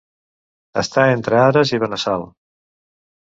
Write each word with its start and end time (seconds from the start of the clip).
Estar 0.81 1.03
entre 1.17 1.39
Ares 1.41 1.75
i 1.77 1.81
Benassal. 1.85 2.27